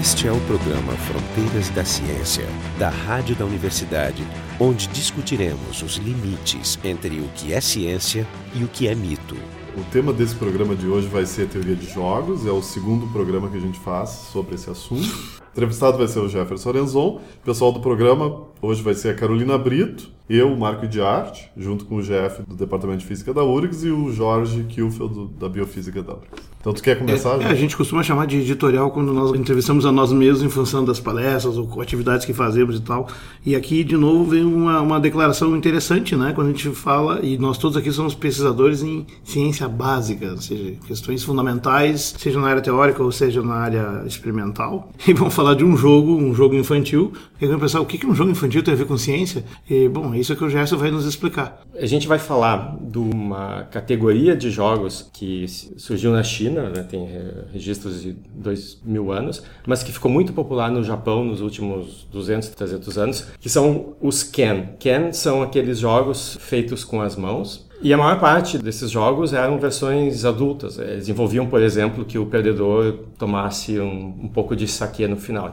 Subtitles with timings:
[0.00, 2.46] Este é o programa Fronteiras da Ciência,
[2.78, 4.26] da Rádio da Universidade,
[4.58, 9.36] onde discutiremos os limites entre o que é ciência e o que é mito.
[9.76, 13.06] O tema desse programa de hoje vai ser a teoria de jogos, é o segundo
[13.08, 15.08] programa que a gente faz sobre esse assunto.
[15.40, 19.58] O entrevistado vai ser o Jefferson Orenzon, pessoal do programa hoje vai ser a Carolina
[19.58, 23.84] Brito, eu, Marco de Arte, junto com o Jeff do Departamento de Física da URGS
[23.84, 26.52] e o Jorge Kielfeld da Biofísica da URGS.
[26.62, 27.42] Então, tu quer começar?
[27.42, 30.84] É, a gente costuma chamar de editorial quando nós entrevistamos a nós mesmos em função
[30.84, 33.08] das palestras ou atividades que fazemos e tal.
[33.44, 36.32] E aqui, de novo, vem uma, uma declaração interessante, né?
[36.32, 40.76] Quando a gente fala, e nós todos aqui somos pesquisadores em ciência básica, ou seja,
[40.86, 44.88] questões fundamentais, seja na área teórica ou seja na área experimental.
[45.12, 47.12] E vamos falar de um jogo, um jogo infantil.
[47.40, 49.44] E vamos pensar, o que, que um jogo infantil tem a ver com ciência?
[49.70, 51.62] E, bom, é que o Gerson vai nos explicar.
[51.78, 57.08] A gente vai falar de uma categoria de jogos que surgiu na China né, tem
[57.52, 62.48] registros de dois mil anos, mas que ficou muito popular no Japão nos últimos 200,
[62.48, 64.70] 300 anos, que são os Ken.
[64.78, 69.58] Ken são aqueles jogos feitos com as mãos, e a maior parte desses jogos eram
[69.58, 70.78] versões adultas.
[70.78, 75.52] Eles envolviam, por exemplo, que o perdedor tomasse um, um pouco de saque no final.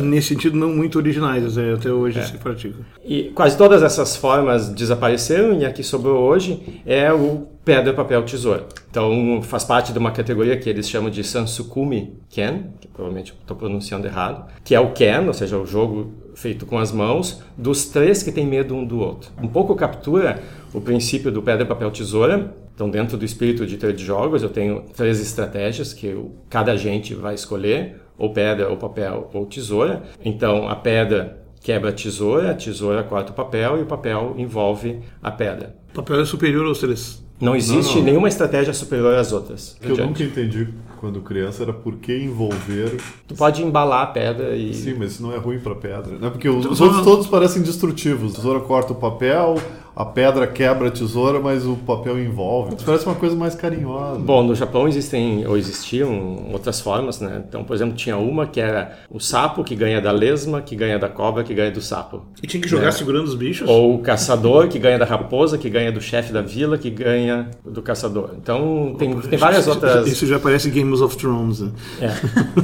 [0.00, 1.74] Nesse sentido, não muito originais, né?
[1.74, 2.22] até hoje é.
[2.22, 2.78] se pratica.
[3.04, 8.22] E quase todas essas formas desapareceram e a que sobrou hoje é o pedra, papel,
[8.22, 8.64] tesoura.
[8.88, 13.56] Então faz parte de uma categoria que eles chamam de Sansukumi Ken, que provavelmente estou
[13.56, 17.86] pronunciando errado, que é o Ken, ou seja, o jogo feito com as mãos, dos
[17.86, 19.32] três que têm medo um do outro.
[19.42, 20.40] Um pouco captura
[20.72, 22.54] o princípio do pedra, papel, tesoura.
[22.74, 27.14] Então, dentro do espírito de trade jogos, eu tenho três estratégias que eu, cada agente
[27.14, 30.02] vai escolher, ou pedra, ou papel, ou tesoura.
[30.22, 35.00] Então, a pedra quebra a tesoura, a tesoura corta o papel e o papel envolve
[35.22, 35.74] a pedra.
[35.90, 37.25] O papel é superior aos três.
[37.40, 38.04] Não existe não, não.
[38.04, 39.76] nenhuma estratégia superior às outras.
[39.80, 42.96] Que eu nunca entendi quando criança era por que envolver.
[43.28, 44.72] Tu pode embalar a pedra e.
[44.74, 46.30] Sim, mas isso não é ruim para pedra, né?
[46.30, 48.32] Porque os, os outros todos parecem destrutivos.
[48.32, 49.56] A tesoura corta o papel,
[49.96, 52.74] a pedra quebra a tesoura, mas o papel envolve.
[52.76, 54.20] Isso parece uma coisa mais carinhosa.
[54.20, 57.42] Bom, no Japão existem ou existiam outras formas, né?
[57.48, 60.98] Então, por exemplo, tinha uma que era o sapo que ganha da lesma, que ganha
[60.98, 62.26] da cobra, que ganha do sapo.
[62.42, 62.90] E tinha que jogar né?
[62.90, 63.66] segurando os bichos?
[63.66, 67.48] Ou o caçador que ganha da raposa, que ganha do chefe da vila, que ganha
[67.64, 68.32] do caçador.
[68.36, 70.06] Então, tem, tem várias outras.
[70.06, 71.60] Isso já parece Game of Thrones.
[71.60, 71.70] Né?
[72.02, 72.10] É.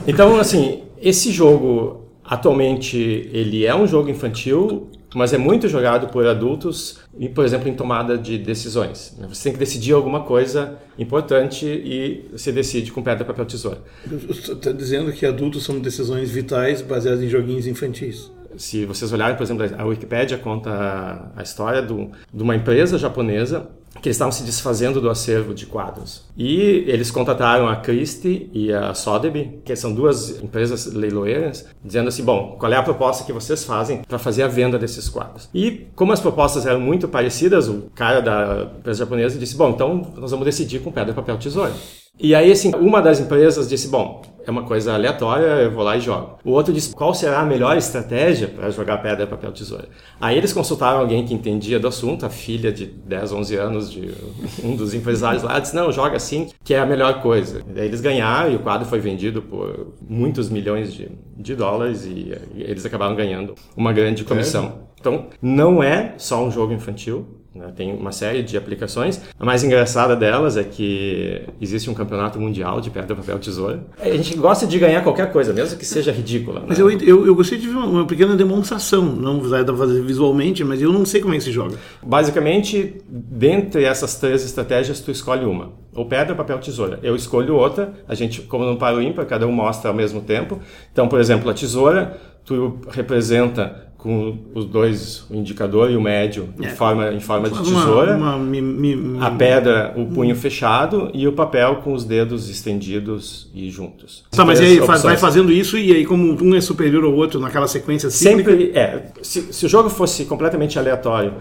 [0.06, 6.26] Então, assim, esse jogo atualmente ele é um jogo infantil mas é muito jogado por
[6.26, 9.14] adultos, e, por exemplo, em tomada de decisões.
[9.18, 9.26] Né?
[9.28, 13.78] Você tem que decidir alguma coisa importante e você decide com pedra, papel, tesoura.
[14.06, 18.30] Você está dizendo que adultos são decisões vitais baseadas em joguinhos infantis?
[18.56, 23.68] Se vocês olharem, por exemplo, a Wikipédia conta a história do, de uma empresa japonesa
[24.00, 26.25] que eles estavam se desfazendo do acervo de quadros.
[26.36, 32.25] E eles contrataram a Christie e a Sotheby, que são duas empresas leiloeiras, dizendo assim,
[32.25, 35.48] bom, qual é a proposta que vocês fazem para fazer a venda desses quadros?
[35.54, 40.12] E como as propostas eram muito parecidas, o cara da empresa japonesa disse, bom, então
[40.16, 41.72] nós vamos decidir com pedra, papel, tesoura.
[42.19, 45.97] E aí, assim, uma das empresas disse, bom, é uma coisa aleatória, eu vou lá
[45.97, 46.38] e jogo.
[46.44, 49.88] O outro disse qual será a melhor estratégia para jogar pedra, papel, tesoura.
[50.20, 54.10] Aí eles consultaram alguém que entendia do assunto, a filha de 10, 11 anos de
[54.64, 57.62] um dos empresários lá, disse, não, joga assim, que é a melhor coisa.
[57.66, 62.32] Daí eles ganharam e o quadro foi vendido por muitos milhões de, de dólares e,
[62.54, 64.64] eles acabaram ganhando uma grande comissão.
[64.88, 64.92] É.
[65.00, 67.72] Então, não é só um jogo infantil, né?
[67.74, 69.20] Tem uma série de aplicações.
[69.38, 73.84] A mais engraçada delas é que existe um campeonato mundial de pedra, papel, tesoura.
[74.00, 76.60] A gente gosta de ganhar qualquer coisa, mesmo que seja ridícula.
[76.60, 76.66] Né?
[76.68, 79.04] Mas eu, eu, eu gostei de ver uma pequena demonstração.
[79.04, 81.76] Não vai fazer visualmente, mas eu não sei como é que se joga.
[82.02, 85.72] Basicamente, dentre essas três estratégias, tu escolhe uma.
[85.94, 86.98] Ou pedra, papel, tesoura.
[87.02, 87.92] Eu escolho outra.
[88.08, 90.58] A gente, como no paro ímpar, cada um mostra ao mesmo tempo.
[90.90, 96.48] Então, por exemplo, a tesoura, tu representa com os dois, o indicador e o médio,
[96.60, 96.66] é.
[96.66, 98.16] em forma, em forma de tesoura.
[98.16, 103.70] Uma, uma, a pedra, o punho fechado e o papel com os dedos estendidos e
[103.70, 104.25] juntos.
[104.32, 105.02] Tá, mas aí opções.
[105.02, 108.50] vai fazendo isso e aí como um é superior ao outro naquela sequência cíclica?
[108.50, 109.04] Sempre, é.
[109.22, 111.34] Se, se o jogo fosse completamente aleatório,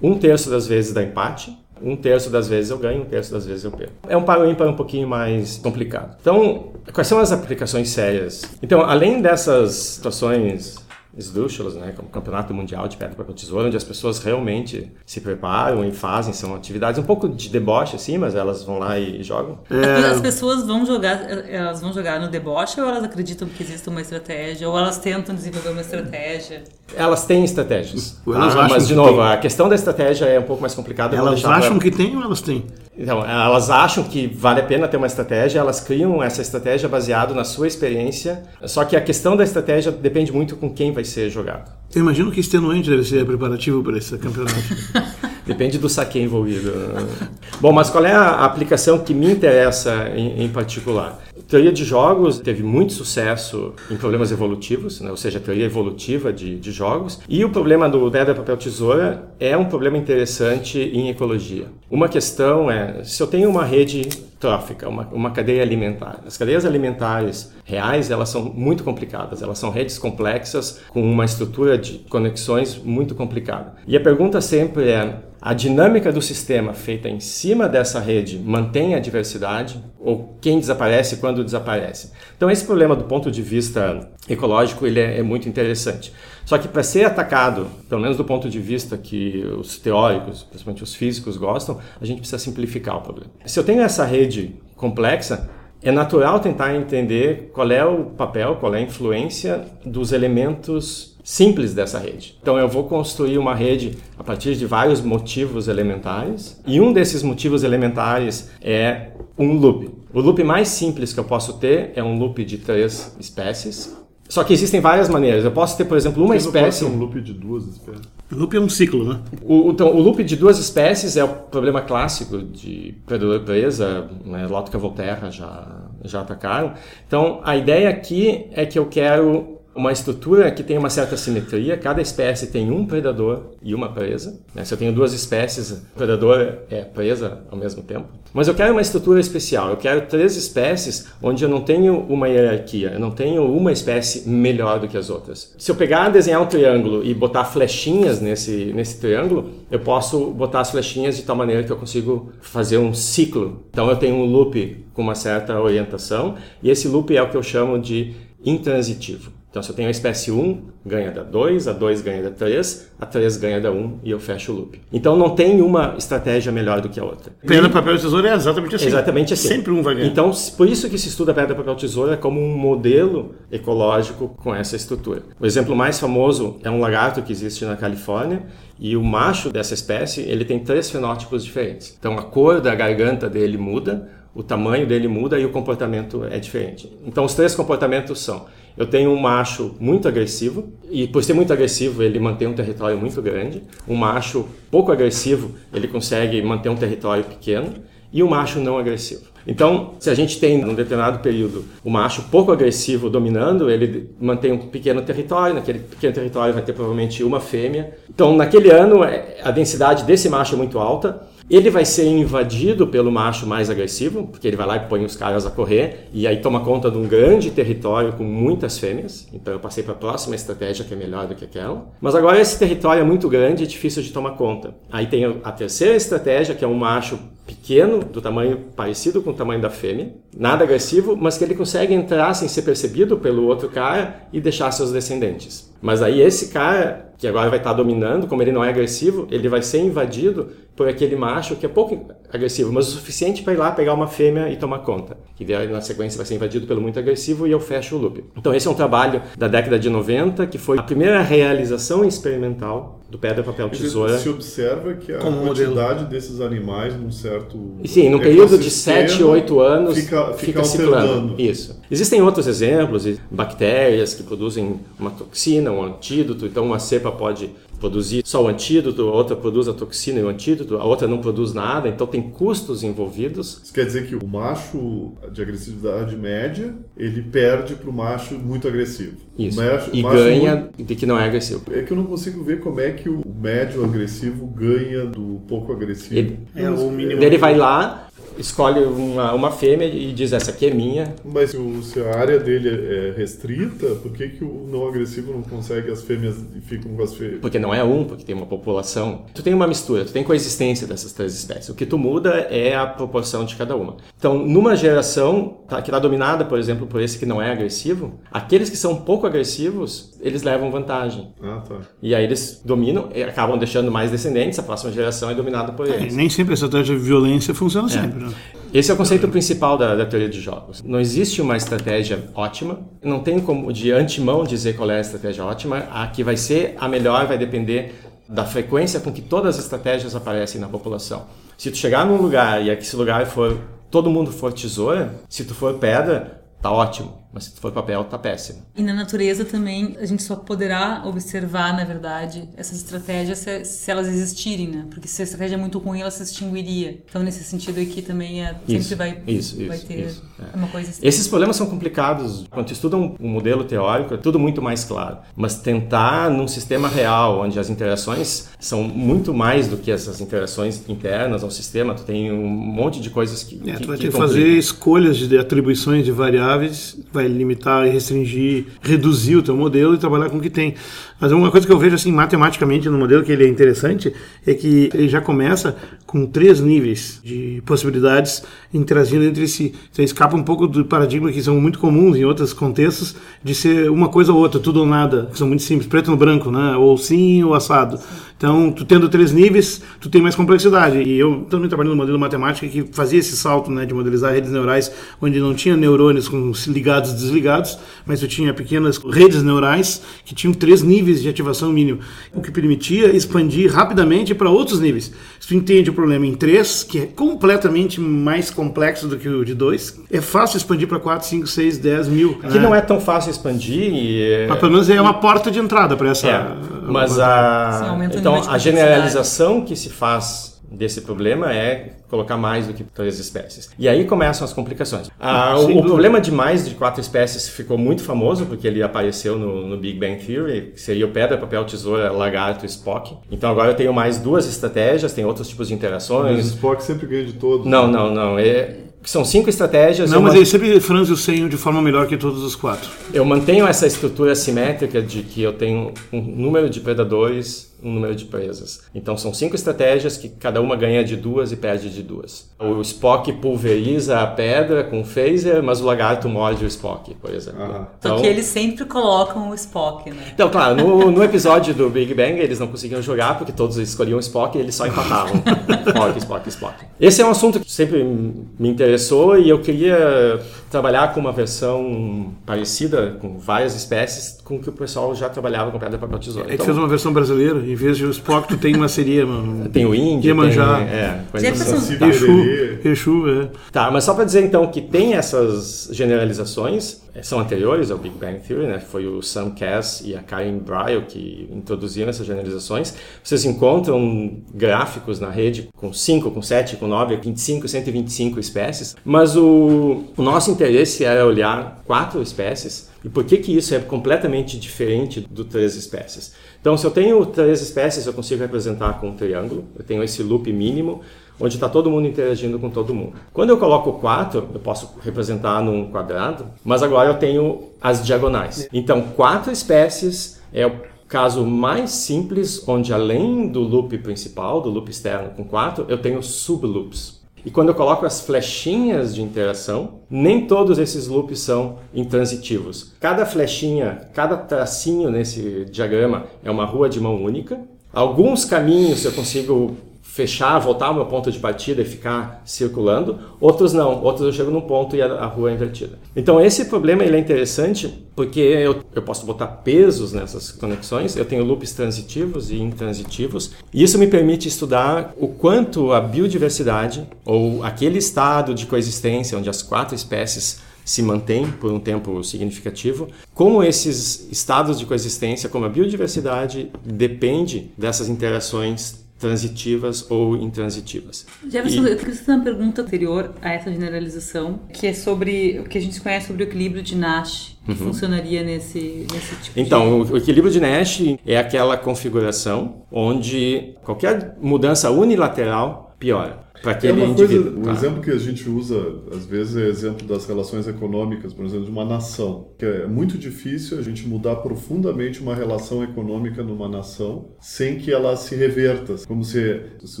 [0.02, 3.46] um terço das vezes dá empate, um terço das vezes eu ganho, um terço das
[3.46, 3.94] vezes eu perco.
[4.06, 6.18] É um par ímpar um pouquinho mais complicado.
[6.20, 8.42] Então, quais são as aplicações sérias?
[8.62, 10.76] Então, além dessas situações
[11.16, 15.20] esdrúxulas, né, como o Campeonato Mundial de Pedra, Papel, Tesoura, onde as pessoas realmente se
[15.20, 19.22] preparam e fazem, são atividades um pouco de deboche, assim, mas elas vão lá e,
[19.22, 19.58] jogam.
[19.70, 20.06] É...
[20.06, 24.00] As pessoas vão jogar, elas vão jogar no deboche ou elas acreditam que existe uma
[24.00, 26.64] estratégia, ou elas tentam desenvolver uma estratégia?
[26.94, 28.20] Elas têm estratégias.
[28.26, 29.32] Elas ah, mas, de novo, tem.
[29.32, 31.16] a questão da estratégia é um pouco mais complicada.
[31.16, 32.64] Elas acham que tem ou elas têm?
[32.96, 37.34] Então, elas acham que vale a pena ter uma estratégia, elas criam essa estratégia baseado
[37.34, 41.30] na sua experiência, só que a questão da estratégia depende muito com quem vai ser
[41.30, 41.70] jogado.
[41.94, 44.54] Eu imagino que extenuante deve ser preparativo para esse campeonato.
[45.50, 46.72] Depende do saque envolvido.
[47.60, 51.20] Bom, mas qual é a aplicação que me interessa em, em particular?
[51.48, 55.10] teoria de jogos teve muito sucesso em problemas evolutivos, né?
[55.10, 57.20] ou seja, teoria evolutiva de, de jogos.
[57.28, 61.66] E o problema do pedra, papel, tesoura é um problema interessante em ecologia.
[61.90, 64.08] Uma questão é, se eu tenho uma rede
[64.40, 66.20] trófica, uma, uma cadeia alimentar.
[66.26, 71.76] As cadeias alimentares reais, elas são muito complicadas, elas são redes complexas com uma estrutura
[71.76, 73.74] de conexões muito complicada.
[73.86, 78.94] E a pergunta sempre é, a dinâmica do sistema feita em cima dessa rede mantém
[78.94, 82.12] a diversidade ou quem desaparece quando desaparece.
[82.34, 86.14] Então esse problema do ponto de vista ecológico ele é, é muito interessante.
[86.50, 90.82] Só que para ser atacado, pelo menos do ponto de vista que os teóricos, principalmente
[90.82, 93.30] os físicos gostam, a gente precisa simplificar o problema.
[93.46, 95.48] Se eu tenho essa rede complexa,
[95.80, 101.72] é natural tentar entender qual é o papel, qual é a influência dos elementos simples
[101.72, 102.36] dessa rede.
[102.42, 107.22] Então eu vou construir uma rede a partir de vários motivos elementares, e um desses
[107.22, 109.88] motivos elementares é um loop.
[110.12, 113.99] O loop mais simples que eu posso ter é um loop de três espécies.
[114.30, 115.44] Só que existem várias maneiras.
[115.44, 116.84] Eu posso ter, por exemplo, uma espécie.
[116.84, 118.02] um loop de duas espécies.
[118.30, 119.20] O loop é um ciclo, né?
[119.42, 124.46] O, então, o loop de duas espécies é o problema clássico de predador-presa, né?
[124.46, 125.66] Lótica Volterra já,
[126.04, 126.74] já atacaram.
[127.08, 131.76] Então, a ideia aqui é que eu quero uma estrutura que tem uma certa simetria.
[131.76, 134.38] Cada espécie tem um predador e uma presa.
[134.54, 134.62] Né?
[134.64, 138.08] Se eu tenho duas espécies, o predador é presa ao mesmo tempo.
[138.32, 139.70] Mas eu quero uma estrutura especial.
[139.70, 142.90] Eu quero três espécies onde eu não tenho uma hierarquia.
[142.90, 145.54] Eu não tenho uma espécie melhor do que as outras.
[145.58, 150.60] Se eu pegar desenhar um triângulo e botar flechinhas nesse nesse triângulo, eu posso botar
[150.60, 153.64] as flechinhas de tal maneira que eu consigo fazer um ciclo.
[153.70, 157.36] Então eu tenho um loop com uma certa orientação e esse loop é o que
[157.36, 159.39] eu chamo de intransitivo.
[159.50, 162.92] Então, se eu tenho a espécie 1, ganha da 2, a 2 ganha da 3,
[163.00, 164.80] a 3 ganha da 1 e eu fecho o loop.
[164.92, 167.32] Então, não tem uma estratégia melhor do que a outra.
[167.44, 168.86] Pedra, papel e tesoura é exatamente assim.
[168.86, 169.48] Exatamente assim.
[169.48, 170.06] Sempre um vai ganhar.
[170.06, 174.76] Então, por isso que se estuda pedra, papel, tesoura como um modelo ecológico com essa
[174.76, 175.22] estrutura.
[175.40, 178.44] O exemplo mais famoso é um lagarto que existe na Califórnia
[178.78, 181.96] e o macho dessa espécie, ele tem três fenótipos diferentes.
[181.98, 186.38] Então, a cor da garganta dele muda, o tamanho dele muda e o comportamento é
[186.38, 186.90] diferente.
[187.04, 188.46] Então, os três comportamentos são:
[188.80, 192.96] eu tenho um macho muito agressivo, e por ser muito agressivo, ele mantém um território
[192.96, 193.62] muito grande.
[193.86, 197.74] Um macho pouco agressivo, ele consegue manter um território pequeno.
[198.10, 199.20] E um macho não agressivo.
[199.46, 204.50] Então, se a gente tem, num determinado período, o macho pouco agressivo dominando, ele mantém
[204.50, 207.94] um pequeno território, naquele pequeno território vai ter provavelmente uma fêmea.
[208.08, 212.86] Então, naquele ano, é, a densidade desse macho é muito alta, ele vai ser invadido
[212.86, 216.26] pelo macho mais agressivo, porque ele vai lá e põe os caras a correr, e
[216.26, 219.26] aí toma conta de um grande território com muitas fêmeas.
[219.32, 221.88] Então eu passei para a próxima estratégia que é melhor do que aquela.
[222.00, 224.74] Mas agora esse território é muito grande e difícil de tomar conta.
[224.92, 229.34] Aí tem a terceira estratégia, que é um macho pequeno, do tamanho parecido com o
[229.34, 233.68] tamanho da fêmea, nada agressivo, mas que ele consegue entrar sem ser percebido pelo outro
[233.68, 235.70] cara e deixar seus descendentes.
[235.82, 239.48] Mas aí esse cara, que agora vai estar dominando, como ele não é agressivo, ele
[239.48, 243.56] vai ser invadido por aquele macho que é pouco agressivo, mas o suficiente para ir
[243.56, 245.16] lá pegar uma fêmea e tomar conta.
[245.36, 248.24] Que na sequência vai ser invadido pelo muito agressivo e eu fecho o loop.
[248.36, 252.99] Então esse é um trabalho da década de 90, que foi a primeira realização experimental
[253.10, 254.18] do pedra, papel, tesoura.
[254.18, 256.08] Se observa que a Como quantidade modelo.
[256.08, 260.96] desses animais num certo Sim, no período de 7, ecossistema 8 anos fica, fica, ciclando.
[260.96, 261.34] alternando.
[261.40, 261.80] Isso.
[261.90, 267.50] Existem outros exemplos, bactérias que produzem uma toxina, um antídoto, então uma cepa pode
[267.80, 271.18] produzir só o antídoto, a outra produz a toxina e o antídoto, a outra não
[271.18, 273.60] produz nada, então tem custos envolvidos.
[273.64, 278.68] Isso quer dizer que o macho de agressividade média, ele perde para o macho muito
[278.68, 279.16] agressivo.
[279.38, 279.58] Isso.
[279.58, 281.62] O macho, e macho ganha muito- de que não é agressivo.
[281.72, 285.72] É que eu não consigo ver como é que o médio agressivo ganha do pouco
[285.72, 286.14] agressivo.
[286.14, 287.22] Ele- É o mínimo.
[287.22, 288.08] Ele vai lá,
[288.40, 291.14] escolhe uma, uma fêmea e diz essa aqui é minha.
[291.24, 295.32] Mas se, o- se a área dele é restrita, por que, que o não agressivo
[295.32, 297.40] não consegue as fêmeas e ficam com as fêmeas?
[297.40, 299.24] Porque não é um, porque tem uma população.
[299.34, 301.68] Tu tem uma mistura, tu tem coexistência dessas três espécies.
[301.68, 303.96] O que tu muda é a proporção de cada uma.
[304.18, 308.14] Então, numa geração tá, que está dominada, por exemplo, por esse que não é agressivo,
[308.30, 311.32] aqueles que são pouco agressivos, eles levam vantagem.
[311.42, 311.76] Ah, tá.
[312.02, 315.86] E aí eles dominam e acabam deixando mais descendentes, a próxima geração é dominada por
[315.88, 316.14] É, eles.
[316.14, 318.24] nem sempre a estratégia de violência funciona sempre.
[318.24, 318.29] Né?
[318.72, 320.80] Esse é o conceito principal da, da teoria de jogos.
[320.82, 325.44] Não existe uma estratégia ótima, não tem como de antemão dizer qual é a estratégia
[325.44, 325.88] ótima.
[325.90, 327.94] A que vai ser a melhor vai depender
[328.28, 331.26] da frequência com que todas as estratégias aparecem na população.
[331.58, 333.58] Se tu chegar num lugar e esse lugar for
[333.90, 337.19] todo mundo for tesoura, se tu for pedra, tá ótimo.
[337.32, 338.62] Mas se for papel, tá péssimo.
[338.76, 343.90] E na natureza também, a gente só poderá observar, na verdade, essas estratégias se, se
[343.90, 344.86] elas existirem, né?
[344.90, 347.02] Porque se a estratégia é muito ruim, ela se extinguiria.
[347.08, 350.56] Então, nesse sentido aqui também é, sempre Isso, vai, isso, vai isso, ter isso, é.
[350.56, 351.06] uma coisa assim.
[351.06, 352.46] Esses problemas são complicados.
[352.50, 355.18] Quando tu estuda um, um modelo teórico, é tudo muito mais claro.
[355.36, 360.88] Mas tentar num sistema real, onde as interações são muito mais do que essas interações
[360.88, 363.56] internas ao sistema, tu tem um monte de coisas que.
[363.70, 367.86] É, que, tu vai que ter que fazer escolhas de atribuições de variáveis, vai limitar
[367.86, 370.74] e restringir, reduzir o teu modelo e trabalhar com o que tem.
[371.20, 374.12] Mas uma coisa que eu vejo assim matematicamente no modelo que ele é interessante
[374.46, 379.74] é que ele já começa com três níveis de possibilidades interagindo entre si.
[379.92, 383.90] Você escapa um pouco do paradigma que são muito comuns em outros contextos de ser
[383.90, 386.76] uma coisa ou outra, tudo ou nada, que são muito simples, preto no branco, né?
[386.76, 388.00] Ou sim ou assado.
[388.40, 391.02] Então, tu tendo três níveis, tu tem mais complexidade.
[391.02, 394.50] E eu também trabalhei no modelo matemática que fazia esse salto, né, de modelizar redes
[394.50, 400.00] neurais onde não tinha neurônios com ligados e desligados, mas tu tinha pequenas redes neurais
[400.24, 401.98] que tinham três níveis de ativação mínimo,
[402.32, 405.12] o que permitia expandir rapidamente para outros níveis.
[405.38, 409.44] Se tu entende o problema em três, que é completamente mais complexo do que o
[409.44, 412.38] de dois, é fácil expandir para quatro, cinco, seis, dez mil.
[412.50, 414.46] Que não é tão fácil expandir e.
[414.48, 416.26] Mas pelo menos é uma porta de entrada para essa.
[416.26, 416.46] É,
[416.88, 422.66] mas a, aumenta o então, a generalização que se faz desse problema é colocar mais
[422.66, 423.70] do que três espécies.
[423.78, 425.10] E aí começam as complicações.
[425.18, 428.82] Ah, Sem o, o problema de mais de quatro espécies ficou muito famoso porque ele
[428.82, 433.16] apareceu no, no Big Bang Theory, que seria o pedra, papel, tesoura, lagarto e Spock.
[433.30, 436.46] Então agora eu tenho mais duas estratégias, tem outros tipos de Mas interações.
[436.46, 437.66] o Spock sempre ganha de todos.
[437.66, 438.38] Não, não, não.
[438.38, 440.10] É, são cinco estratégias.
[440.10, 442.88] Não, mas ele sempre franze o senho de forma melhor que todos os quatro.
[443.12, 448.14] Eu mantenho essa estrutura simétrica de que eu tenho um número de predadores, um número
[448.14, 448.82] de presas.
[448.94, 452.50] Então são cinco estratégias que cada uma ganha de duas e perde de duas.
[452.58, 457.32] O Spock pulveriza a pedra com o phaser, mas o lagarto morde o Spock, por
[457.32, 457.62] exemplo.
[457.62, 457.86] Aham.
[458.00, 460.30] Só que eles sempre colocam o Spock, né?
[460.34, 464.16] Então, claro, no, no episódio do Big Bang eles não conseguiam jogar porque todos escolhiam
[464.16, 465.42] o Spock e eles só empatavam.
[465.86, 466.84] Spock, Spock, Spock.
[467.00, 472.32] Esse é um assunto que sempre me interessou e eu queria trabalhar com uma versão
[472.46, 476.54] parecida, com várias espécies, com o que o pessoal já trabalhava com pedra, papel, tesoura.
[476.54, 479.26] É que fez uma versão brasileira, em vez de o Spock, tu tem uma seria.
[479.26, 479.68] mano.
[479.70, 480.76] Tem o índio, Iemanjá.
[480.78, 480.86] tem...
[480.86, 481.98] É, Jefferson- assim.
[481.98, 482.78] Saci Exu.
[482.84, 483.48] Exu, é.
[483.72, 488.40] Tá, mas só para dizer então que tem essas generalizações, são anteriores ao Big Bang
[488.40, 488.78] Theory, né?
[488.78, 492.94] Foi o Sam Cass e a Karen Bryle que introduziram essas generalizações.
[493.22, 499.36] Vocês encontram gráficos na rede com 5, com 7, com 9, 25, 125 espécies, mas
[499.36, 504.58] o, o nosso interesse era olhar quatro espécies e por que que isso é completamente
[504.58, 506.34] diferente do três espécies.
[506.60, 510.22] Então, se eu tenho três espécies, eu consigo representar com um triângulo, eu tenho esse
[510.22, 511.00] loop mínimo,
[511.40, 513.14] onde está todo mundo interagindo com todo mundo.
[513.32, 518.68] Quando eu coloco 4, eu posso representar num quadrado, mas agora eu tenho as diagonais.
[518.72, 520.72] Então, quatro espécies é o
[521.08, 526.22] caso mais simples, onde além do loop principal, do loop externo com 4, eu tenho
[526.22, 527.20] subloops.
[527.44, 532.92] E quando eu coloco as flechinhas de interação, nem todos esses loops são intransitivos.
[533.00, 537.58] Cada flechinha, cada tracinho nesse diagrama é uma rua de mão única.
[537.92, 539.76] Alguns caminhos eu consigo
[540.12, 543.18] fechar, voltar ao meu ponto de partida e ficar circulando.
[543.40, 544.02] Outros não.
[544.02, 545.98] Outros eu chego num ponto e a, rua é invertida.
[546.16, 551.16] Então esse problema ele é interessante porque eu, eu posso botar pesos nessas conexões.
[551.16, 553.52] Eu tenho loops transitivos e intransitivos.
[553.72, 559.48] E isso me permite estudar o quanto a biodiversidade ou aquele estado de coexistência onde
[559.48, 565.64] as quatro espécies se mantém por um tempo significativo, como esses estados de coexistência, como
[565.64, 571.26] a biodiversidade depende dessas interações transitivas ou intransitivas.
[571.48, 575.64] Jefferson, E- eu queria fazer uma pergunta anterior a essa generalização, que é sobre o
[575.64, 579.60] que a gente conhece sobre o equilíbrio de Nash, que funcionaria nesse, nesse tipo de...
[579.60, 579.66] Uhum.
[579.66, 586.72] Então, o o equilíbrio de Nash é aquela configuração onde qualquer mudança unilateral piora para
[586.72, 587.62] É aquele uma coisa, indivíduo.
[587.62, 587.78] claro.
[587.78, 588.76] exemplo que a gente usa,
[589.12, 592.48] às vezes, é exemplo das relações econômicas, por exemplo, de uma nação.
[592.58, 597.90] Que é muito difícil a gente mudar profundamente uma relação econômica numa nação sem que
[597.92, 598.94] ela se reverta.
[599.06, 600.00] Como se, se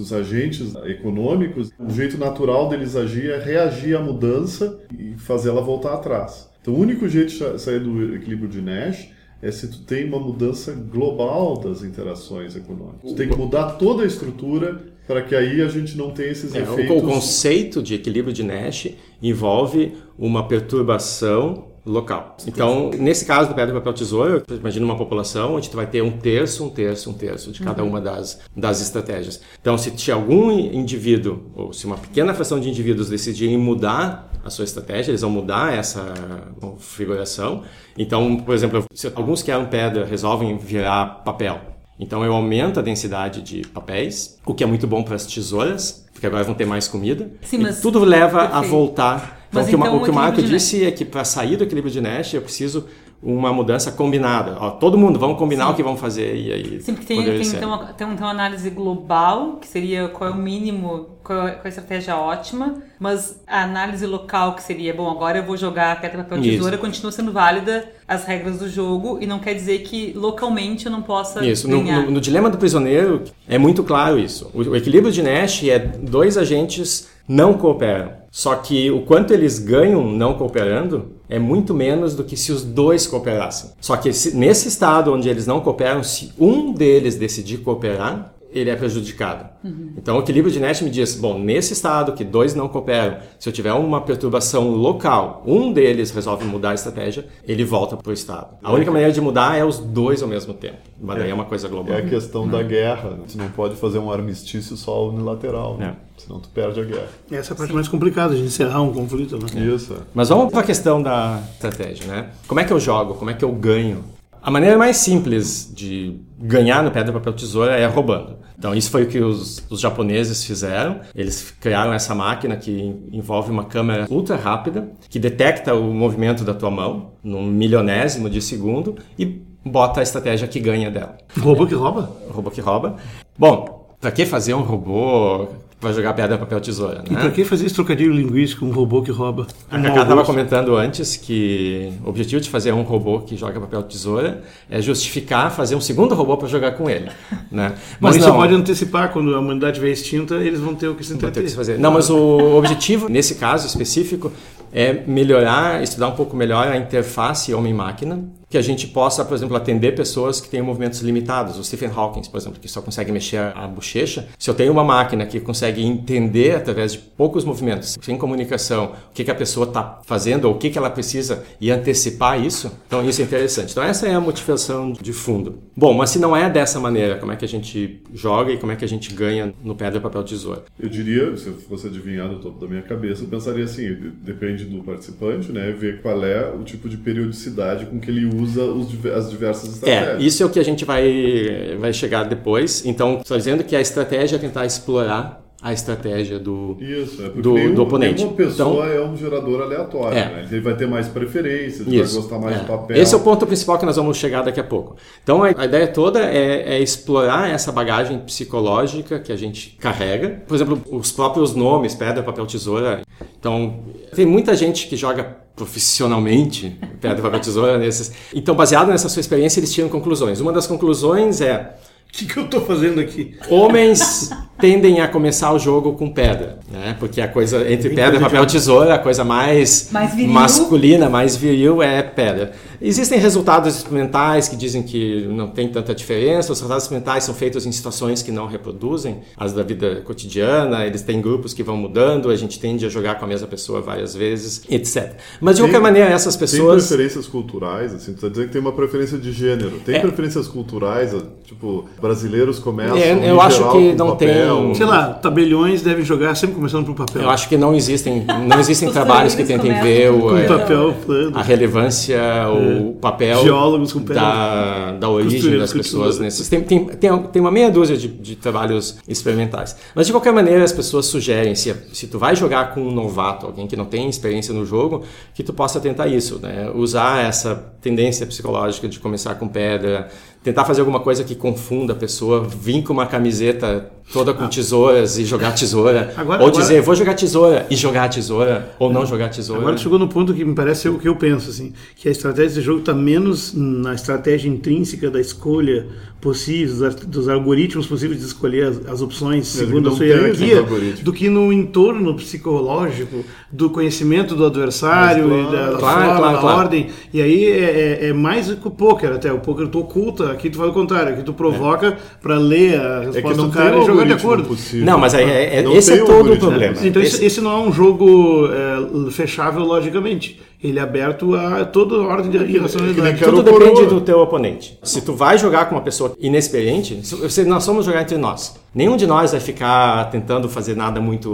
[0.02, 5.62] os agentes econômicos, o jeito natural deles agir é reagir à mudança e fazer ela
[5.62, 6.50] voltar atrás.
[6.60, 9.08] Então, o único jeito de sa- sair do equilíbrio de Nash
[9.42, 13.10] é se tu tem uma mudança global das interações econômicas.
[13.10, 14.78] Tu tem que mudar toda a estrutura
[15.10, 16.96] para que aí a gente não tenha esses É, o- efeitos.
[16.96, 18.86] o conceito de equilíbrio de Nash
[19.20, 22.36] envolve uma perturbação local.
[22.46, 26.12] Então, nesse caso do pedra, papel, tesoura, imagina uma população onde tu vai ter um
[26.12, 29.40] terço, um terço, um terço de cada uma das, das estratégias.
[29.60, 34.64] Então, se algum indivíduo, ou se uma pequena fração de indivíduos decidirem mudar a sua
[34.64, 36.14] estratégia, eles vão mudar essa
[36.60, 37.62] configuração.
[37.98, 41.60] Então, por exemplo, se alguns que eram pedra resolvem virar papel,
[42.00, 46.06] então eu aumento a densidade de papéis, o que é muito bom para as tesouras,
[46.12, 47.30] porque agora vão ter mais comida.
[47.42, 47.80] Sim, mas...
[47.80, 48.56] tudo leva Perfeito.
[48.56, 49.39] a voltar.
[49.50, 51.92] Então, o que, então, o, que o Marco disse é que para sair do equilíbrio
[51.92, 52.86] de Nash eu preciso
[53.22, 54.56] uma mudança combinada.
[54.58, 55.72] Ó, todo mundo, vamos combinar Sim.
[55.72, 56.80] o que vamos fazer e aí.
[56.80, 60.36] Sim, porque tem, tem, tem, uma, tem, uma análise global, que seria qual é o
[60.36, 65.44] mínimo, qual é a estratégia ótima, mas a análise local, que seria, bom, agora eu
[65.44, 66.84] vou jogar pedra, papel, tesoura, Isso.
[66.84, 71.02] continua sendo válida as regras do jogo e não quer dizer que localmente eu não
[71.02, 71.68] possa Isso.
[71.68, 74.50] No, no, no dilema do prisioneiro é muito claro isso.
[74.54, 78.10] O, o equilíbrio de Nash é dois agentes não cooperam.
[78.28, 82.64] Só que o quanto eles ganham não cooperando é muito menos do que se os
[82.64, 83.70] dois cooperassem.
[83.80, 88.70] Só que se, nesse estado onde eles não cooperam, se um deles decidir cooperar, ele
[88.70, 89.48] é prejudicado.
[89.62, 89.92] Uhum.
[89.96, 93.48] Então, o equilíbrio de Nash me diz, bom, nesse estado que dois não cooperam, se
[93.48, 98.12] eu tiver uma perturbação local, um deles resolve mudar a estratégia, ele volta para o
[98.12, 98.56] estado.
[98.62, 100.78] A única maneira de mudar é os dois ao mesmo tempo.
[101.00, 101.94] Mas daí é, é uma coisa global.
[101.94, 102.48] É a questão uhum.
[102.48, 103.10] da guerra.
[103.10, 103.18] Né?
[103.26, 105.96] Você não pode fazer um armistício só unilateral, né?
[105.96, 106.20] é.
[106.20, 107.08] senão tu perde a guerra.
[107.30, 107.74] Essa é a parte Sim.
[107.74, 109.46] mais complicada de encerrar um conflito, né?
[109.74, 109.96] Isso.
[110.12, 112.30] Mas vamos para a questão da estratégia, né?
[112.46, 113.14] Como é que eu jogo?
[113.14, 114.04] Como é que eu ganho?
[114.42, 118.38] A maneira mais simples de ganhar no pedra, papel, tesoura é roubando.
[118.58, 121.00] Então, isso foi o que os, os, japoneses fizeram.
[121.14, 126.54] Eles criaram essa máquina que envolve uma câmera ultra rápida, que detecta o movimento da
[126.54, 131.16] tua mão, num milionésimo de segundo, e bota a estratégia que ganha dela.
[131.38, 132.10] Robô que rouba?
[132.30, 132.96] Robô que rouba.
[133.38, 135.48] Bom, para que fazer um robô
[135.80, 136.98] vai jogar pedra, papel, tesoura.
[136.98, 137.04] Né?
[137.10, 139.46] E pra que fazer esse trocadilho linguístico, um robô que rouba?
[139.70, 143.58] A um Cacá estava comentando antes que o objetivo de fazer um robô que joga
[143.58, 147.08] papel, tesoura é justificar fazer um segundo robô para jogar com ele.
[147.50, 147.72] Né?
[147.98, 151.04] Mas, mas isso pode antecipar, quando a humanidade estiver extinta, eles vão ter o que
[151.04, 151.42] se entreter.
[151.80, 154.30] Não, mas o objetivo, nesse caso específico,
[154.72, 159.56] é melhorar, estudar um pouco melhor a interface homem-máquina que a gente possa, por exemplo,
[159.56, 161.56] atender pessoas que têm movimentos limitados.
[161.56, 164.28] O Stephen Hawking, por exemplo, que só consegue mexer a bochecha.
[164.36, 169.14] Se eu tenho uma máquina que consegue entender através de poucos movimentos, sem comunicação, o
[169.14, 172.72] que, que a pessoa está fazendo ou o que, que ela precisa e antecipar isso,
[172.88, 173.70] então isso é interessante.
[173.70, 175.60] Então essa é a motivação de fundo.
[175.76, 178.72] Bom, mas se não é dessa maneira, como é que a gente joga e como
[178.72, 180.64] é que a gente ganha no pedra, papel, tesoura?
[180.78, 184.59] Eu diria, se eu fosse adivinhar no topo da minha cabeça, eu pensaria assim, depende
[184.64, 188.64] do participante, né, ver qual é o tipo de periodicidade com que ele usa usa
[188.64, 190.20] os, as diversas estratégias.
[190.20, 192.84] É, isso é o que a gente vai, vai chegar depois.
[192.84, 197.52] Então, estou dizendo que a estratégia é tentar explorar a estratégia do, Isso, é do,
[197.52, 198.24] nenhum, do oponente.
[198.24, 200.24] Uma pessoa então, é um gerador aleatório, é.
[200.24, 200.48] né?
[200.50, 202.58] Ele vai ter mais preferências, vai gostar mais é.
[202.60, 202.96] do papel.
[202.96, 204.96] Esse é o ponto principal que nós vamos chegar daqui a pouco.
[205.22, 210.42] Então a, a ideia toda é, é, explorar essa bagagem psicológica que a gente carrega.
[210.46, 213.02] Por exemplo, os próprios nomes, pedra, papel, tesoura.
[213.38, 213.80] Então,
[214.14, 218.12] tem muita gente que joga profissionalmente pedra, papel, tesoura nesses.
[218.34, 220.40] Então, baseado nessa sua experiência, eles tiram conclusões.
[220.40, 221.74] Uma das conclusões é
[222.10, 223.36] o que, que eu estou fazendo aqui?
[223.48, 226.96] Homens tendem a começar o jogo com pedra, né?
[226.98, 231.80] Porque a coisa entre pedra e papel tesoura, a coisa mais, mais masculina, mais viril
[231.80, 232.52] é pedra.
[232.82, 236.52] Existem resultados experimentais que dizem que não tem tanta diferença.
[236.52, 240.86] Os resultados experimentais são feitos em situações que não reproduzem as da vida cotidiana.
[240.86, 242.30] Eles têm grupos que vão mudando.
[242.30, 245.14] A gente tende a jogar com a mesma pessoa várias vezes, etc.
[245.40, 246.88] Mas de tem, qualquer maneira, essas pessoas.
[246.88, 248.12] Tem preferências culturais, assim.
[248.12, 249.72] Tu está dizendo que tem uma preferência de gênero.
[249.84, 250.00] Tem é.
[250.00, 251.14] preferências culturais,
[251.44, 252.96] tipo brasileiros começam.
[252.96, 254.62] É, eu acho geral, que não papel.
[254.64, 254.74] tem.
[254.74, 257.22] Sei lá, tabeliões devem jogar sempre começando por papel.
[257.22, 260.94] Eu acho que não existem, não existem trabalhos que tentem ver o, é, papel,
[261.34, 262.46] a relevância, é.
[262.46, 262.69] o
[263.00, 266.48] papel Geólogos com da, da origem das pessoas nesses.
[266.48, 269.76] Tem, tem, tem, tem uma meia dúzia de, de, trabalhos experimentais.
[269.94, 273.46] Mas de qualquer maneira, as pessoas sugerem, se, se tu vai jogar com um novato,
[273.46, 275.04] alguém que não tem experiência no jogo,
[275.34, 276.70] que tu possa tentar isso, né?
[276.74, 280.08] Usar essa tendência psicológica de começar com pedra,
[280.42, 284.48] tentar fazer alguma coisa que confunda a pessoa, vir com uma camiseta toda com ah.
[284.48, 286.62] tesouras e jogar tesoura, agora, ou agora...
[286.62, 289.62] dizer vou jogar tesoura e jogar tesoura, ou não jogar tesoura.
[289.62, 292.12] Agora chegou no ponto que me parece ser o que eu penso, assim, que a
[292.12, 295.86] estratégia de jogo está menos na estratégia intrínseca da escolha
[296.20, 300.62] possível, dos algoritmos possíveis de escolher as, as opções segundo a sua hierarquia,
[301.02, 306.18] do que no entorno psicológico do conhecimento do adversário claro, e da, da claro, forma,
[306.18, 306.88] claro, da ordem.
[307.12, 309.32] E aí é, é, é mais que o poker até.
[309.32, 311.96] O poker tu oculta, aqui tu faz o contrário, aqui tu provoca é.
[312.20, 314.44] para ler a resposta é do cara e jogar jogar de acordo.
[314.44, 314.84] possível.
[314.86, 316.76] Não, mas aí é- é- Não esse é todo o problema.
[316.82, 320.40] Então esse, Esse- esse não é um jogo é, fechável logicamente.
[320.62, 323.18] Ele é aberto a toda ordem de que irracionalidade.
[323.18, 323.86] quero- Tudo depende coroa.
[323.86, 324.78] do teu oponente.
[324.82, 328.94] Se tu vai jogar com uma pessoa inexperiente, se nós vamos jogar entre nós, nenhum
[328.94, 331.30] de nós vai ficar tentando fazer nada muito,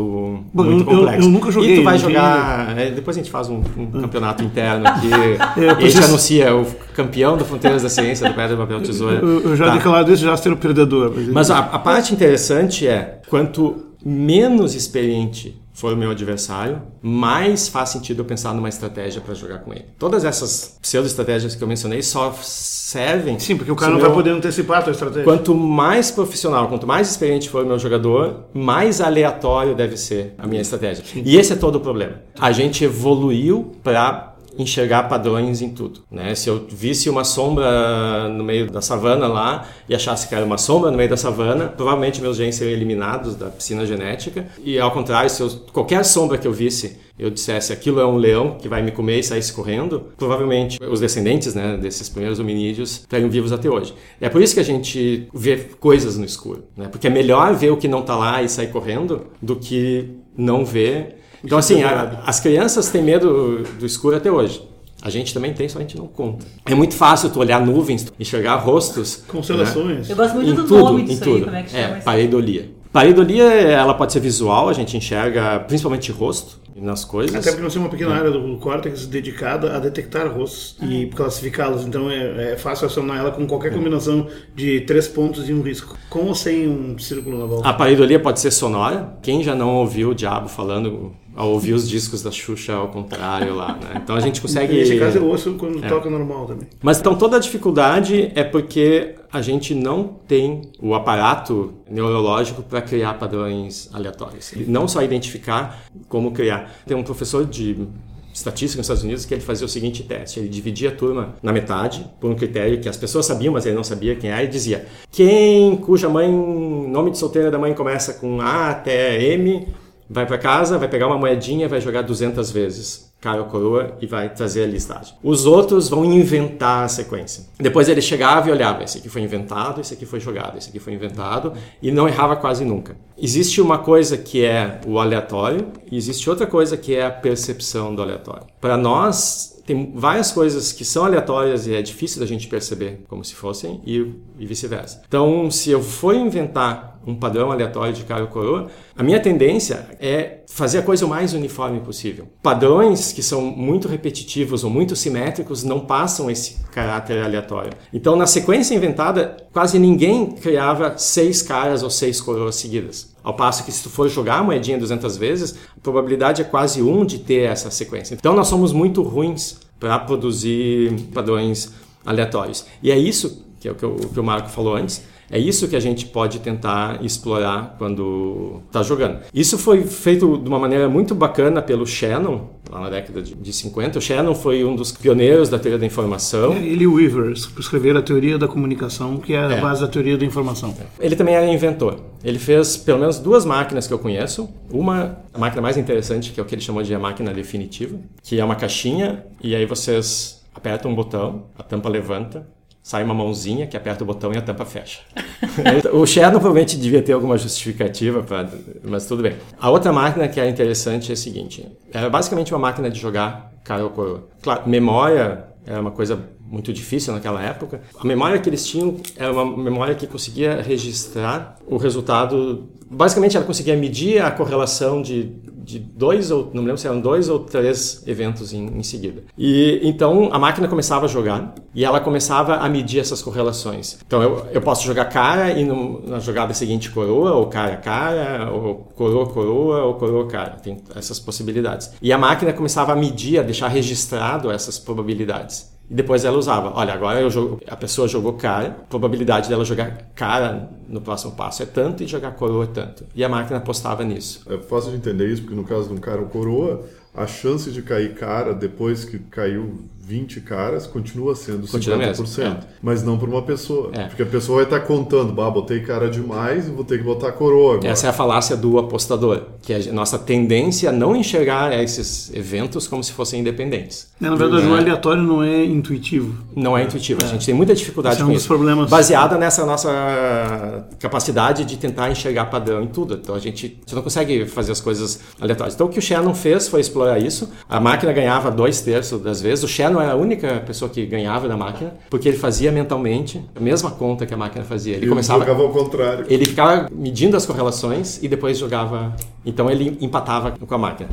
[0.55, 1.27] Bom, muito eu- eu- complexo.
[1.27, 2.79] eu nunca joguei, E tu vai jogar.
[2.79, 6.65] é, depois a gente faz um, um campeonato interno que É, a gente anuncia o
[6.95, 9.17] campeão do Fronteiras da Ciência, do Pedra, Papel, Tesoura.
[9.17, 9.75] Eu, eu já Tá.
[9.75, 11.12] declarado isso, já ser o perdedor.
[11.17, 17.69] Mas, Mas a, a parte interessante é, quanto menos experiente for o meu adversário, mais
[17.69, 19.85] faz sentido eu pensar numa estratégia para jogar com ele.
[19.99, 23.39] Todas essas pseudo-estratégias que eu mencionei só servem...
[23.39, 25.25] Sim, porque o cara não meu- vai poder antecipar a tua estratégia.
[25.25, 30.47] Quanto mais profissional, quanto mais experiente for o meu jogador, mais aleatório deve ser a
[30.47, 31.05] minha estratégia.
[31.15, 32.23] E esse é todo o problema.
[32.41, 36.01] A gente evoluiu para enxergar padrões em tudo.
[36.11, 36.35] Né?
[36.35, 40.59] Se eu visse uma sombra no meio da savana lá e achasse que era uma
[40.59, 44.47] sombra no meio da savana, provavelmente meus genes seriam eliminados da piscina genética.
[44.62, 48.16] E ao contrário, se eu, qualquer sombra que eu visse eu dissesse aquilo é um
[48.16, 53.01] leão que vai me comer e sair correndo, provavelmente os descendentes né, desses primeiros hominídeos
[53.01, 53.95] estariam vivos até hoje.
[54.21, 56.88] É por isso que a gente vê coisas no escuro, né?
[56.88, 60.64] porque é melhor ver o que não está lá e sair correndo do que não
[60.64, 61.16] ver.
[61.46, 64.62] Então, assim, a- as crianças têm medo do escuro até hoje.
[65.02, 66.44] A gente também tem, só a gente não conta.
[66.64, 69.22] É muito fácil tu olhar nuvens, enxergar rostos.
[69.28, 70.11] Constelações.
[70.11, 71.37] Eu gosto muito Em do tudo, nome em disso tudo.
[71.37, 72.70] aí, como é que chama É, pareidolia.
[72.92, 77.35] Pareidolia, ela pode ser visual, a gente enxerga principalmente rosto nas coisas.
[77.37, 81.87] Até porque nós temos uma pequena área do córtex dedicada a detectar rostos e classificá-los.
[81.87, 85.94] Então é, é fácil acionar ela com qualquer combinação de três pontos e um risco.
[86.09, 87.68] Com ou sem um círculo na volta.
[87.68, 89.16] A pareidolia pode ser sonora.
[89.22, 93.55] Quem já não ouviu o diabo falando ao ouvir os discos da Xuxa ao contrário
[93.55, 94.01] lá, né?
[94.03, 94.75] Então a gente consegue...
[94.75, 95.88] Nesse caso eu ouço quando É.
[95.88, 96.66] toca normal também.
[96.83, 102.81] Mas então toda a dificuldade é porque a gente não tem o aparato neurológico para
[102.81, 104.53] criar padrões aleatórios.
[104.53, 106.75] E Não só identificar, como criar.
[106.87, 107.87] Tem um professor de
[108.33, 111.53] estatística nos Estados Unidos que ele fazia o seguinte teste: ele dividia a turma na
[111.53, 114.49] metade por um critério que as pessoas sabiam, mas ele não sabia quem era, e
[114.49, 119.66] dizia: quem cuja mãe, nome de solteira da mãe começa com A até M,
[120.09, 124.07] vai para casa, vai pegar uma moedinha, vai jogar 200 vezes cara ou coroa e
[124.07, 125.14] vai trazer a listagem.
[125.23, 127.45] Os outros vão inventar a sequência.
[127.59, 130.79] Depois ele chegava e olhava, esse aqui foi inventado, esse aqui foi jogado, esse aqui
[130.79, 132.97] foi inventado e não errava quase nunca.
[133.19, 137.95] Existe uma coisa que é o aleatório e existe outra coisa que é a percepção
[137.95, 138.47] do aleatório.
[138.61, 143.25] Para nós tem várias coisas que são aleatórias e é difícil da gente perceber como
[143.25, 145.03] se fossem e, e vice-versa.
[145.09, 148.66] Então, se eu for inventar um padrão aleatório de cara ou coroa,
[148.97, 152.29] a minha tendência é fazer a coisa o mais uniforme possível.
[152.42, 157.73] Padrões que são muito repetitivos ou muito simétricos não passam esse caráter aleatório.
[157.92, 163.14] Então, na sequência inventada, quase ninguém criava seis caras ou seis coroas seguidas.
[163.23, 166.83] Ao passo que se tu for jogar a moedinha 200 vezes, a probabilidade é quase
[166.83, 168.14] um de ter essa sequência.
[168.14, 171.73] Então nós somos muito ruins para produzir padrões
[172.05, 172.66] aleatórios.
[172.83, 175.03] E é isso que é o que, o que o Marco falou antes.
[175.31, 179.19] É isso que a gente pode tentar explorar quando está jogando.
[179.35, 183.53] Isso foi feito de uma maneira muito bacana pelo Shannon, lá na década de, de
[183.53, 183.99] 50.
[183.99, 186.53] O Shannon foi um dos pioneiros da teoria da informação.
[186.57, 189.61] Ele e o Weaver escreveram a teoria da comunicação, que é a É.
[189.61, 190.75] base da teoria da informação.
[191.01, 191.99] Ele também era inventor.
[192.23, 194.49] Ele fez pelo menos duas máquinas que eu conheço.
[194.71, 197.97] Uma, a máquina mais interessante, que é o que ele chamou de a máquina definitiva,
[198.23, 202.47] que é uma caixinha e aí vocês apertam um botão, a tampa levanta,
[202.87, 205.01] sai uma mãozinha que aperta o botão e a tampa fecha.
[205.92, 208.49] o Shannon provavelmente devia ter alguma justificativa, pra,
[208.85, 209.35] mas tudo bem.
[209.61, 213.53] A outra máquina que é interessante é a seguinte: era basicamente uma máquina de jogar
[213.64, 214.29] cara ou coroa.
[214.40, 217.81] Claro, memória era uma coisa muito difícil naquela época.
[217.99, 222.68] A memória que eles tinham era uma memória que conseguia registrar o resultado.
[222.88, 225.25] Basicamente, ela conseguia medir a correlação de,
[225.66, 229.24] de dois ou não me lembro se eram dois ou três eventos em, em seguida.
[229.37, 233.98] E então a máquina começava a jogar e ela começava a medir essas correlações.
[234.07, 238.50] Então eu, eu posso jogar cara e no- na jogada seguinte coroa ou cara cara
[238.52, 240.52] ou coroa coroa ou coroa cara.
[240.62, 241.90] Tem essas possibilidades.
[242.00, 245.74] E a máquina começava a medir, a deixar registrado essas probabilidades.
[245.88, 250.11] E depois ela usava, olha, agora jogo- a pessoa jogou cara, a probabilidade dela jogar
[250.14, 253.05] cara no próximo passo é tanto e jogar coroa é tanto.
[253.14, 254.42] E a máquina apostava nisso.
[254.51, 257.70] É fácil de entender isso, porque no caso de um cara ou coroa, a chance
[257.70, 262.07] de cair cara depois que caiu 20 caras, continua sendo Continua 50%.
[262.07, 262.57] mesmo, é.
[262.81, 263.90] Mas não por uma pessoa.
[263.92, 264.05] É.
[264.05, 267.33] Porque a pessoa vai estar contando, bah, botei cara demais e vou ter que botar
[267.33, 267.88] coroa agora.
[267.88, 272.33] Essa é a falácia do apostador, que é a nossa tendência a não enxergar esses
[272.33, 274.09] eventos como se fossem independentes.
[274.23, 276.37] É, na verdade, o aleatório não é intuitivo.
[276.55, 277.21] Não é intuitivo.
[277.25, 278.49] A gente tem muita dificuldade Esse é um com dos isso.
[278.49, 278.88] problemas.
[278.88, 283.14] Baseada nessa nossa capacidade de tentar enxergar padrão em tudo.
[283.14, 285.75] Então a gente, a gente não consegue fazer as coisas aleatórias.
[285.75, 287.51] Então o que o Shannon fez foi explorar isso.
[287.69, 289.64] A máquina ganhava dois terços das vezes.
[289.64, 293.61] O Shannon era a única pessoa que ganhava da máquina, porque ele fazia mentalmente a
[293.61, 294.96] mesma conta que a máquina fazia.
[294.96, 296.26] Ele E começava jogava ao contrário.
[296.28, 299.14] ele ficava medindo as correlações e depois jogava.
[299.44, 301.09] Então ele empatava com a máquina.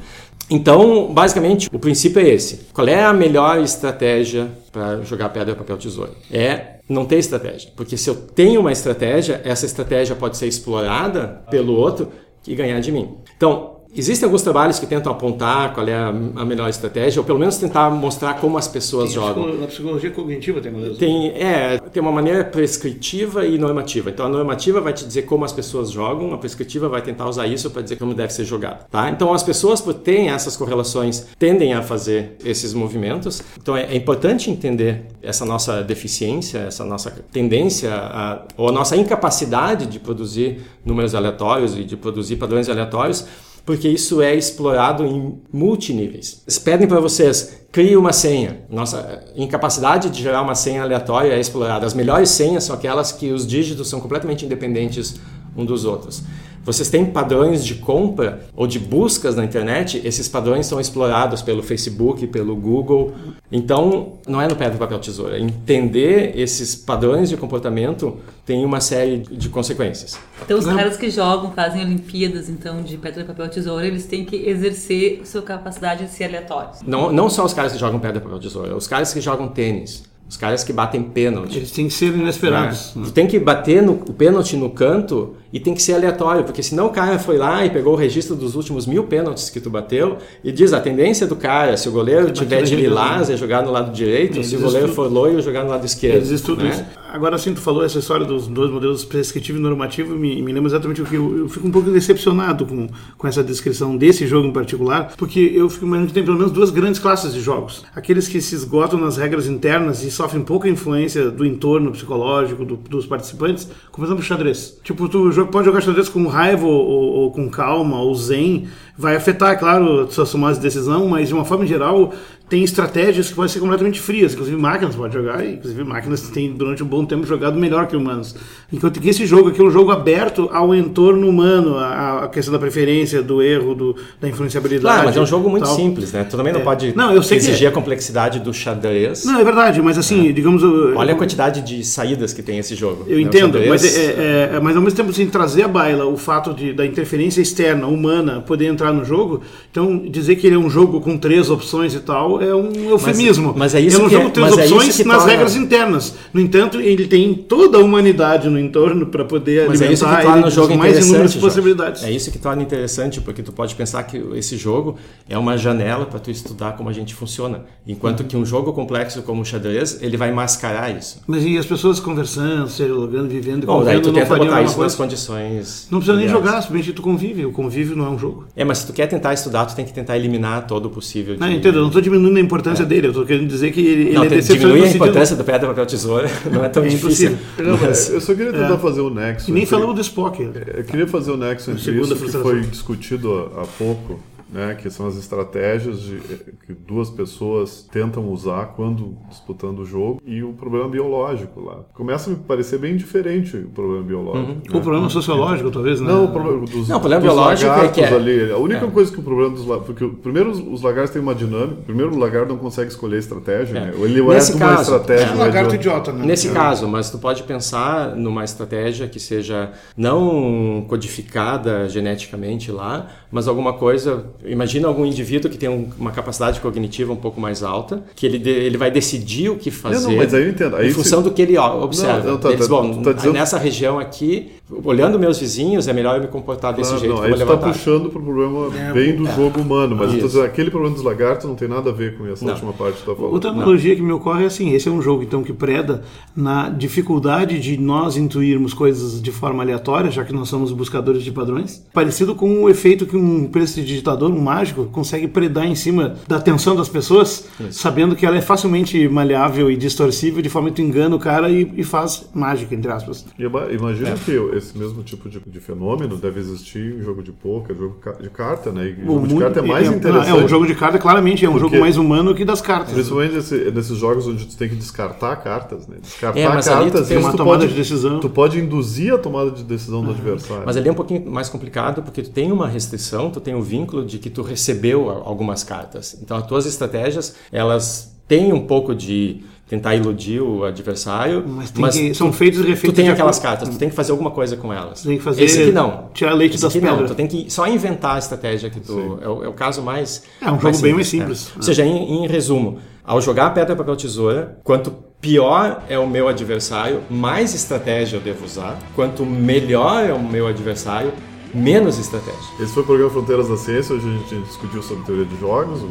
[0.50, 2.68] Então, basicamente, o princípio é esse.
[2.74, 6.12] Qual é a melhor estratégia para jogar pedra, papel, tesoura?
[6.32, 7.72] É não ter estratégia.
[7.76, 12.10] Porque se eu tenho uma estratégia, essa estratégia pode ser explorada pelo outro
[12.46, 13.16] e ganhar de mim.
[13.38, 17.38] Então, Existem alguns trabalhos que tentam apontar qual é a, a melhor estratégia, ou pelo
[17.38, 19.56] menos tentar mostrar como as pessoas jogam.
[19.56, 24.10] Na psicologia cognitiva tem uma Tem, é, tem uma maneira prescritiva e normativa.
[24.10, 27.46] Então a normativa vai te dizer como as pessoas jogam, a prescritiva vai tentar usar
[27.46, 28.88] isso para dizer como deve ser jogado.
[28.90, 29.12] Tá?
[29.12, 33.44] Então as pessoas, por terem essas correlações, tendem a fazer esses movimentos.
[33.62, 38.98] Então é, é importante entender essa nossa deficiência, essa nossa tendência, a, ou a nossa
[38.98, 43.28] incapacidade de produzir números aleatórios e de produzir padrões aleatórios
[43.66, 46.42] porque isso é explorado em multiníveis.
[46.46, 48.66] Eles pedem para vocês, crie uma senha.
[48.70, 51.86] Nossa incapacidade de gerar uma senha aleatória é explorada.
[51.86, 55.16] As melhores senhas são aquelas que os dígitos são completamente independentes
[55.56, 56.24] um dos outros.
[56.64, 61.62] Vocês têm padrões de compra ou de buscas na internet, esses padrões são explorados pelo
[61.62, 63.14] Facebook, pelo Google.
[63.52, 65.38] Então, não é no pedra, papel, tesoura.
[65.38, 70.18] Entender esses padrões de comportamento tem uma série de consequências.
[70.44, 74.36] Então os caras que jogam, fazem Olimpíadas, então, de pedra, papel, tesoura, eles têm que
[74.36, 76.80] exercer sua capacidade de ser aleatórios.
[76.86, 80.04] Não, não só os caras que jogam pedra, papel, tesoura, os caras que jogam tênis,
[80.30, 81.58] os caras que batem pênalti.
[81.58, 82.92] Eles têm que ser inesperados.
[82.94, 86.64] Tu tem que bater no, o pênalti no canto e tem que ser aleatório, porque
[86.64, 89.70] senão o cara foi lá e pegou o registro dos últimos mil pênaltis que tu
[89.70, 93.62] bateu e diz a tendência do cara, se o goleiro tiver de lilás, é jogar
[93.64, 96.16] no lado direito, Eles se o goleiro estudam- for loiro, jogar no lado esquerdo.
[96.16, 96.72] Eles estudam né?
[96.72, 96.84] isso.
[97.14, 100.68] Agora sim, tu falou essa história dos dois modelos prescritivo e normativo, me, me lembra
[100.72, 104.48] exatamente o que eu, eu fico um pouco decepcionado com, com essa descrição desse jogo
[104.48, 107.86] em particular, porque eu fico imaginando que tem pelo menos duas grandes classes de jogos.
[107.96, 112.76] Aqueles que se esgotam nas regras internas e sofrem pouca influência do entorno psicológico do-
[112.78, 114.80] dos participantes, como por exemplo o xadrez.
[114.84, 118.68] Tipo, tu jo- pode jogar xadrez com raiva ou, ou- ou com calma ou zen,
[118.98, 122.12] vai afetar, é claro, suas tomadas de decisão, mas de uma forma geral
[122.54, 126.52] tem estratégias que podem ser completamente frias, inclusive máquinas podem jogar, e inclusive máquinas têm
[126.52, 128.36] durante um bom tempo jogado melhor que humanos.
[128.72, 132.52] Enquanto que esse jogo aqui é um jogo aberto ao entorno humano, a, a questão
[132.52, 134.84] da preferência, do erro, do, da influenciabilidade.
[134.94, 135.76] Claro, mas é um jogo muito tal.
[135.76, 136.24] simples, né?
[136.26, 136.64] Tu também não É.
[136.64, 137.70] pode Não, eu sei que exigir é.
[137.70, 139.26] a complexidade do xadrez.
[139.26, 140.62] Não, é verdade, mas assim, digamos...
[140.62, 143.06] eu- Olha a quantidade de saídas que tem esse jogo.
[143.08, 143.24] Eu né?
[143.24, 146.54] Entendo, mas, é, é- é- mas ao mesmo tempo, assim, trazer à baila o fato
[146.54, 150.70] de, da interferência externa, humana, poder entrar no jogo, então dizer que ele é um
[150.70, 153.54] jogo com três opções e tal é um eufemismo.
[153.58, 155.32] mas é isso um que jogo é- três mas é isso opções que nas torna-
[155.32, 156.16] regras internas.
[156.34, 160.10] No entanto, ele tem toda a humanidade no entorno para poder Mas é isso que
[160.10, 162.04] alimentar torna ele o jogo mais inúmeras possibilidades.
[162.04, 164.96] É isso que torna interessante, porque tu pode pensar que esse jogo
[165.30, 167.62] é uma janela para tu estudar como a gente funciona.
[167.88, 171.22] Enquanto que um jogo complexo como o xadrez, ele vai mascarar isso.
[171.28, 174.62] Mas e as pessoas conversando, se dialogando, vivendo, Bom, daí convivendo, tu não tenta botar
[174.62, 174.98] isso nas coisa?
[174.98, 175.88] condições.
[175.92, 177.46] Não precisa nem jogar, simplesmente tu convive.
[177.46, 178.46] O convívio não é um jogo.
[178.56, 181.36] É, mas se tu quer tentar estudar, tu tem que tentar eliminar todo o possível.
[181.36, 181.40] De...
[181.40, 184.02] Não, entendo, eu não estou diminuindo a importância dele, eu estou querendo dizer que ele,
[184.04, 186.30] ele Não, é tem- decepcionante diminuir no a sentido- importância do pedra, papel, tesoura.
[186.52, 187.38] Não é tão É difícil.
[187.58, 189.50] Não, Mas- Eu só queria tentar fazer o nexo.
[189.50, 190.42] E nem entre- falamos do Spock.
[190.76, 194.20] Eu queria fazer o nexo entre Segunda isso que foi discutido há pouco,
[194.54, 196.18] né, que são as estratégias de,
[196.66, 201.80] que duas pessoas tentam usar quando disputando o jogo e o problema biológico lá.
[201.94, 204.48] Começa a me parecer bem diferente o problema biológico.
[204.48, 204.58] né?
[204.72, 206.08] O problema sociológico, talvez, né?
[206.08, 208.52] Não, o problema dos, Não, o problema dos biológico é lagartos que é- ali.
[208.52, 208.90] A única é.
[208.92, 209.88] coisa que o problema dos lagartos.
[209.88, 211.82] Porque primeiro os, os lagartos têm uma dinâmica.
[211.86, 213.76] Primeiro o lagarto não consegue escolher estratégia.
[213.76, 213.82] É.
[213.82, 213.94] Né?
[213.98, 215.26] Ele é Nesse de uma estratégia.
[215.26, 216.26] É um é lagarto idiota, né?
[216.26, 223.48] Nesse caso, mas tu pode pensar numa estratégia que seja não codificada geneticamente lá, mas
[223.48, 224.26] alguma coisa.
[224.46, 228.38] Imagina algum indivíduo que tem um- uma capacidade cognitiva um pouco mais alta, que ele,
[228.40, 230.76] de- ele vai decidir o que fazer não, mas aí eu entendo.
[230.76, 232.20] Aí em se- função do que ele observa.
[232.20, 234.52] Não, não, tá- Eles, tá- bom, tá dizendo- nessa região aqui
[234.84, 237.16] olhando meus vizinhos, é melhor eu me comportar desse Claro, jeito.
[237.16, 237.74] não, eu tá vantagem.
[237.74, 239.36] puxando pro problema É, bem do é.
[239.36, 240.28] jogo humano, mas eu Isso.
[240.28, 242.54] dizendo, aquele problema dos lagartos não tem nada a ver com essa Não.
[242.54, 243.34] última parte que tu tá falando.
[243.34, 246.04] Outra analogia que me ocorre é assim, esse é um jogo então que preda
[246.36, 251.32] na dificuldade de nós intuirmos coisas de forma aleatória, já que nós somos buscadores de
[251.32, 256.38] padrões, parecido com o efeito que um prestidigitador, um mágico, consegue predar em cima da
[256.38, 260.82] atenção das pessoas, sabendo que ela é facilmente maleável e distorcível, de forma que tu
[260.82, 263.26] engana o cara e, e faz mágica, entre aspas.
[263.38, 264.14] Ima- Imagina É.
[264.14, 264.32] que
[264.64, 268.72] esse mesmo tipo de, de fenômeno deve existir em jogo de poker, jogo de carta,
[268.72, 268.96] né?
[268.98, 270.30] E O jogo de carta é mais é, interessante.
[270.30, 272.94] É, o jogo de carta claramente é um jogo mais humano que das cartas.
[272.94, 275.98] Principalmente nesse- nesses jogos onde tu tem que descartar cartas, né?
[276.02, 278.20] Descartar É, mas ali tu cartas, tem uma tu tomada pode, de decisão.
[278.20, 280.64] Tu pode induzir a tomada de decisão do adversário.
[280.66, 283.62] Mas ali é um pouquinho mais complicado porque tu tem uma restrição, tu tem um
[283.62, 286.18] vínculo de que tu recebeu algumas cartas.
[286.22, 289.42] Então as tuas estratégias, elas têm um pouco de
[289.74, 292.96] tentar iludir o adversário, Mas, tem que- são tu, feitos e tu refeitos.
[292.96, 295.02] tem de aquelas acordo- cartas, tu tem que fazer alguma coisa com elas.
[295.02, 296.10] Tem que fazer- Esse aqui não.
[296.14, 297.10] tirar leite Esse das aqui não, pedras.
[297.12, 299.18] tu tem que só inventar a estratégia que tu...
[299.20, 300.24] É o, é o caso mais...
[300.40, 301.52] É um jogo bem mais simples.
[301.54, 301.58] é.
[301.58, 306.28] Ou seja, em, em resumo, ao jogar pedra, papel, tesoura, quanto pior é o meu
[306.28, 308.78] adversário, mais estratégia eu devo usar.
[308.96, 311.12] Quanto melhor é o meu adversário,
[311.52, 312.40] menos estratégia.
[312.60, 315.82] Esse foi o programa Fronteiras da Ciência, hoje a gente discutiu sobre teoria de jogos,
[315.82, 315.90] o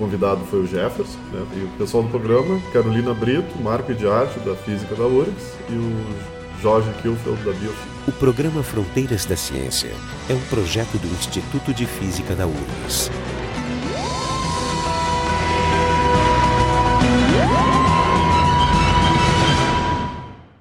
[0.00, 1.46] convidado foi o Jefferson, né?
[1.54, 5.74] e o pessoal do programa, Carolina Brito, Marco de Arte, da Física da URGS, e
[5.74, 7.90] o Jorge Kilfeld, da Biofísica.
[8.08, 9.90] O programa Fronteiras da Ciência
[10.28, 13.10] é um projeto do Instituto de Física da URGS.